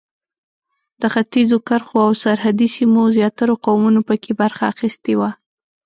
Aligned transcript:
د 1.01 1.03
ختیځو 1.13 1.57
کرښو 1.67 1.97
او 2.07 2.11
سرحدي 2.23 2.67
سیمو 2.75 3.03
زیاترو 3.17 3.53
قومونو 3.65 3.99
په 4.07 4.15
کې 4.21 4.31
برخه 4.41 4.63
اخیستې 4.73 5.13
وه. 5.19 5.29